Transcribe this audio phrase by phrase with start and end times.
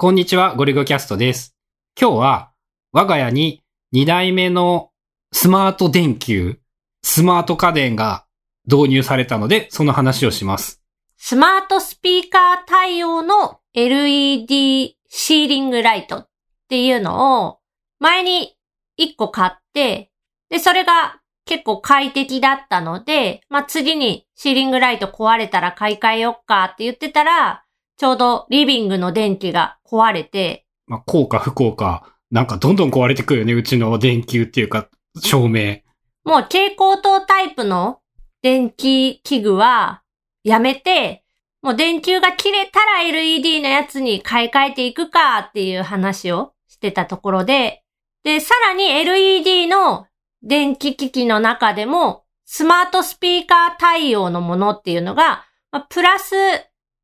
[0.00, 1.56] こんにちは、ゴリゴキャストです。
[2.00, 2.52] 今日は、
[2.92, 4.92] 我が家に2代目の
[5.32, 6.60] スマート電球、
[7.02, 8.24] スマート家電が
[8.64, 10.80] 導入されたので、その話をします。
[11.16, 16.28] スマートスピーカー対応の LED シーリングライトっ
[16.68, 17.58] ていうのを
[17.98, 18.56] 前に
[19.00, 20.12] 1個買って、
[20.48, 27.64] で、それが結構快適だったので、まあ、次にシーリングライト壊れたら買い替えよっかって言ってたら、
[27.98, 34.88] ちょうどリビングの電気が壊れて、まあ、効果不効果、なんかどんどん壊れてくるよね、うちの電球っていうか、
[35.20, 35.80] 照明。
[36.24, 37.98] もう蛍光灯タイプの
[38.40, 40.02] 電気器具は
[40.44, 41.24] やめて、
[41.60, 47.82] もう電球が切れたら LED のやつに買い替えていくかっていう話をしてたところで、
[48.22, 50.06] で、さらに LED の
[50.44, 56.36] 電気機器の中でもスマートスピーカー対応のものっていうのが、まあ、プラス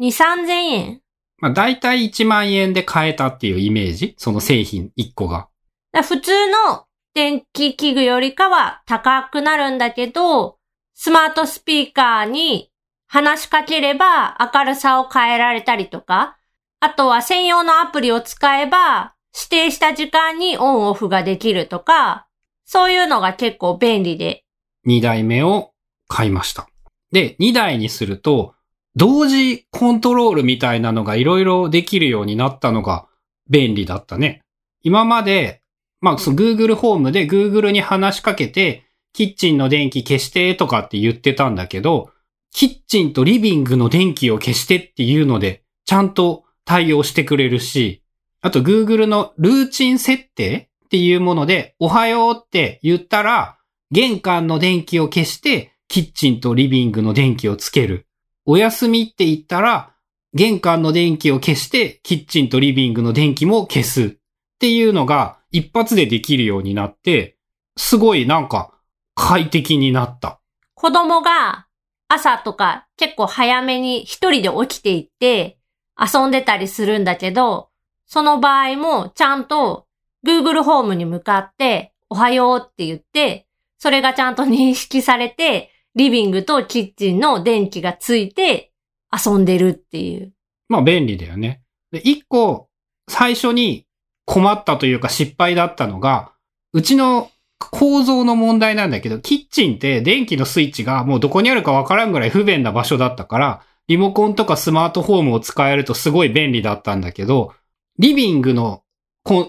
[0.00, 1.00] 2、3000円
[1.38, 4.14] まあ、だいたい1万円で買えたっていうイメージ？
[4.16, 5.48] その製品1個が。
[5.92, 10.58] だ普通の電気器具よりかは高くなるんだけど、
[10.94, 12.70] スマートスピーカーに
[13.06, 16.36] 話しかければ明るさを変えられたりとか、
[16.80, 22.26] あとは専用のアプリを使えば指定した時間にオンオフができるとか、
[22.64, 24.44] そういうのが結構便利で。
[24.86, 25.72] 2台目を
[26.08, 26.68] 買いました。
[27.12, 28.54] で、2台にすると、
[28.98, 33.06] 同時コントロールみたいなのがいろいろできるようになったのが
[33.48, 34.42] 便利だったね。
[34.82, 35.62] 今まで、
[36.00, 42.10] まあ、その Google ホームで Google に話しかけて、キッチンの電気消してとかって言ってたんだけど、
[42.50, 48.02] キッチンとリビングの電気を消してっていうので、ちゃんと対応してくれるし、
[48.40, 53.58] あと Google のルーチン設定っていうもので、おはようって言ったら、
[53.92, 58.07] 玄関の電気を消して、キッチンとリビングの電気をつける。
[58.50, 59.92] お休みって言ったら、
[60.32, 64.04] 玄関の電気を消して、キッチンとリビングの電気も消す。
[64.04, 64.10] っ
[64.58, 67.36] ていうのが一発でできるようになって、
[67.76, 68.72] すごいなんか
[69.14, 70.40] 快適になった。
[70.72, 71.66] 子供が
[72.08, 75.58] 朝とか結構早めに一人で起きていって
[76.00, 77.68] 遊んでたりするんだけど、
[78.06, 79.86] その場合もちゃんと
[80.26, 88.70] Google ホームに向かっておはようって言って、それがちゃんと認識されて、リビングとキッチンの電気がついて
[89.12, 90.32] 遊んでるっていう。
[90.68, 91.60] まあ便利だよね。
[91.90, 92.68] で、一個
[93.10, 93.84] 最初に
[94.24, 96.30] 困ったというか失敗だったのが、
[96.72, 107.52] うちの構造の問題なんだけど、キッチンって電気のスイッチがもうどこにあるかわからんぐらい不便な場所だったから、リモコンとかスマートフォームを使えるとすごい便利だったんだけど、
[107.98, 108.84] リビングの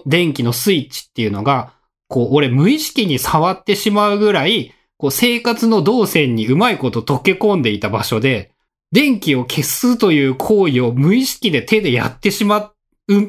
[0.04, 1.74] 電気のスイッチっていうのが、
[2.08, 8.52] こう、俺無意識に触ってしまうぐらい、こう、生活の動線にうまいこと溶け込んでいた場所で、
[8.92, 12.72] 電気を消すという行為を無意識で手でやってしま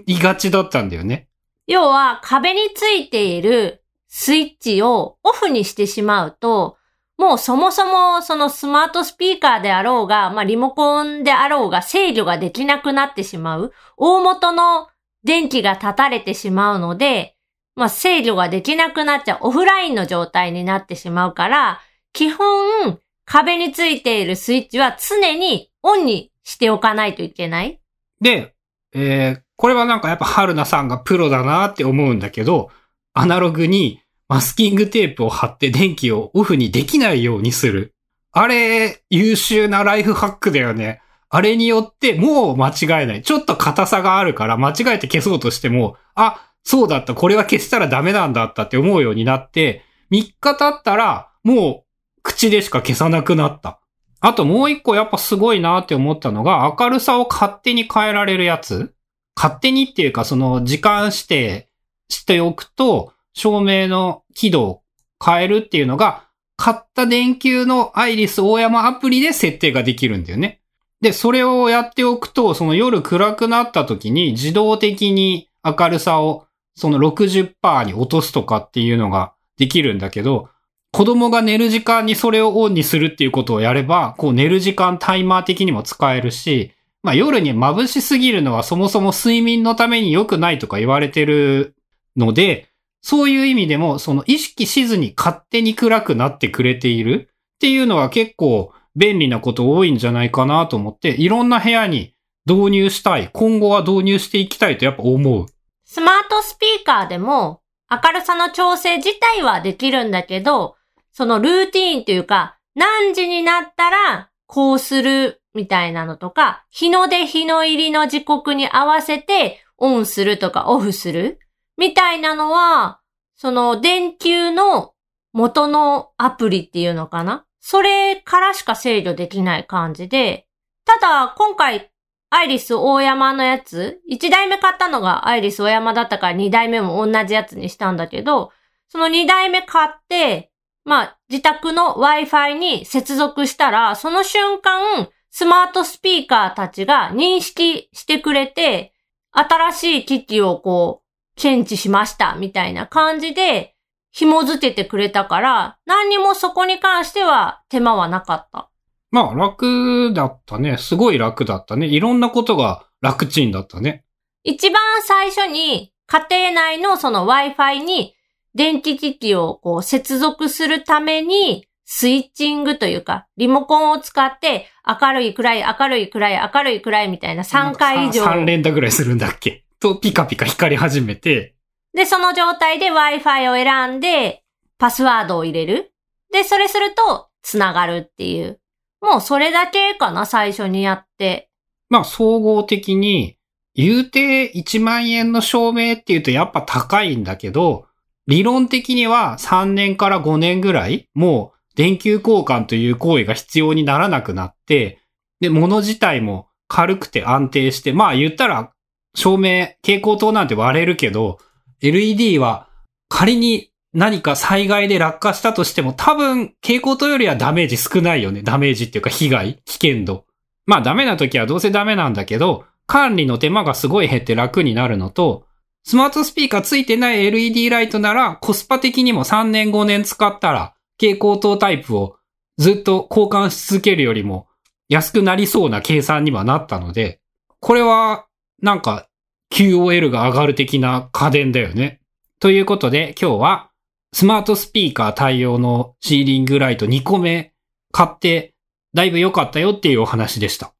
[0.05, 1.29] いがちだったんだよね。
[1.67, 6.75] 要は壁についているスイッチをオフにしてしまうと、
[7.17, 13.71] もうそもそもそのスマートスピーカーであろうが、まあリモコンであろうが制御ができなくなってしまう。
[13.95, 14.87] 大元の
[15.23, 17.37] 電気が断たれてしまうので、
[17.75, 19.39] まあ制御ができなくなっちゃう。
[19.41, 21.81] オフラインの状態になってしまうから、
[22.13, 27.79] 基本壁についているスイッチは常にオンにしておかないといけない。
[28.19, 28.55] で、
[28.93, 32.69] えー、これはなんかやっぱ春菜さんがプロだなって思うんだけど、
[33.13, 37.93] アナログにマスキングテープを貼って電気をオフにできないようにする。
[38.31, 41.01] あれ、優秀なライフハックだよね。
[41.29, 43.21] あれによってもう間違えない。
[43.21, 51.91] ちょっと硬さがあるから間違えて消そうとしても、あ、そうだった、これは消したらダメなんだったって思うようになって、3日経ったらもう
[52.23, 53.79] 口でしか消さなくなった。
[54.19, 58.93] あともう一個やっぱすごいなって思ったのが、明るさを勝手に変えられるやつ
[59.35, 61.69] 勝手にっていうかその時間指定
[62.09, 64.81] しておくと、照明の輝度を
[65.23, 70.61] 変えるっていうのが、買った電球のアイリス大山アプリで設定ができるんだよね。
[71.01, 76.45] で、それをやっておくと、その夜暗くなった時に自動的に明るさを
[76.75, 80.49] その60%に落とすとかっていうのができるんだけど、
[80.91, 86.73] 子供が寝る時間にそれをオンにするっていうことをやれば、こう寝る時間タイマー的にも使えるし、
[87.03, 91.75] まあ夜に眩しすぎるのはそもそも睡眠のために良くないとか言われてる
[92.17, 92.69] ので、
[93.01, 102.13] そういう意味でも、その意識しずに勝手に暗くなってくれているっていうのは結構便利なこと多いんじゃないかなと思って、いろんな部屋に
[102.45, 103.29] 導入したい。
[103.33, 105.45] 今後は導入していきたいとやっぱ思う。
[105.93, 107.59] スマートスピーカーでも
[107.89, 110.77] 明るさの調整自体はできるんだけど、
[111.11, 121.39] そのルーティーンというか、何時になったらこうするみたいなのとか、日の出日の入りの時刻に合わせてオンするとかオフする
[121.75, 123.01] みたいなのは、
[123.35, 124.93] その電球の
[125.33, 127.43] 元のアプリっていうのかな？
[127.59, 130.47] それからしか制御できない感じで、
[130.85, 131.91] ただ今回
[132.33, 138.51] アイリス大山のやつ、1台目買ったのがアイリス大山だったから2台目も同じやつにしたんだけど、
[138.87, 140.49] その2台目買って、
[140.85, 148.93] まあ自宅の Wi-Fi に接続したら、その瞬間、スマートスピーカーたちが認識してくれて、
[149.31, 153.75] 新しい機器をこう、検知しましたみたいな感じで
[154.11, 158.70] 紐付けてくれたから、何にもそこに関しては手間はなかった。
[159.11, 160.77] まあ楽だったね。
[160.77, 161.85] すごい楽だったね。
[161.85, 164.05] いろんなことが楽ちんだったね。
[164.43, 168.15] 一番最初に家庭内のその Wi-Fi に
[168.55, 178.23] 電気機器をこう接続するためにスイッチングというか、リモコンを使って明るい暗い明るい暗い明るい暗いみたいな3回以上。
[178.23, 179.65] 3連打ぐらいするんだっけ？
[179.79, 181.55] とピカピカ光り始めて。
[181.93, 184.43] で、その状態で Wi-Fi を選んで
[184.77, 185.91] パスワードを入れる。
[186.31, 188.60] で、それすると繋がるっていう。
[189.01, 191.49] もうそれだけかな、最初にやって。
[191.89, 193.37] まあ、総合的に、
[193.73, 197.85] 言うて1万円の証明っていうとやっぱ高いんだけど、
[198.27, 204.99] 理論的には3年から5年ぐらい、もう電球交換という行為が必要にならなくなって、
[205.39, 208.71] で、物自体も軽くて安定して、まあ言ったら、
[209.15, 211.39] 照明、蛍光灯なんて割れるけど、
[211.81, 212.69] LED は
[213.09, 218.41] 仮に何か災害で落下したとしても多分蛍光灯よりはダメージ少ないよね。
[218.41, 220.25] ダメージっていうか被害、危険度。
[220.65, 225.45] まあダメな時はどうせダメなんだけど、管理の手間がすごい減って楽になるのと、
[225.83, 232.17] スマートスピーカーついてない LED ライトならコスパ的にも3年5年使ったら蛍光灯タイプを
[232.57, 234.47] ずっと交換し続けるよりも
[234.89, 237.19] 安くなりそうな計算にはなったので、
[237.59, 238.27] これは
[238.61, 239.07] なんか
[239.51, 241.99] QOL が上がる的な家電だよね。
[242.39, 243.70] ということで今日は
[244.13, 247.53] スマートスピーカー対応のシーリングライト2個目
[247.91, 248.53] 買って
[248.93, 250.73] だいぶ良かったよっていうお話でした。